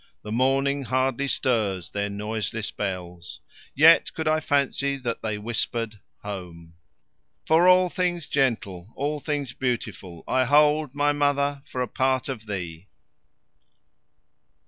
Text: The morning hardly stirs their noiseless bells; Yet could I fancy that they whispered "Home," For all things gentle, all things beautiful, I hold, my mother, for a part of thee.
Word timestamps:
The 0.23 0.31
morning 0.31 0.85
hardly 0.85 1.27
stirs 1.27 1.91
their 1.91 2.09
noiseless 2.09 2.71
bells; 2.71 3.39
Yet 3.75 4.11
could 4.15 4.27
I 4.27 4.39
fancy 4.39 4.97
that 4.97 5.21
they 5.21 5.37
whispered 5.37 5.99
"Home," 6.23 6.73
For 7.45 7.67
all 7.67 7.87
things 7.87 8.27
gentle, 8.27 8.91
all 8.95 9.19
things 9.19 9.53
beautiful, 9.53 10.23
I 10.27 10.45
hold, 10.45 10.95
my 10.95 11.11
mother, 11.11 11.61
for 11.65 11.83
a 11.83 11.87
part 11.87 12.29
of 12.29 12.47
thee. 12.47 12.87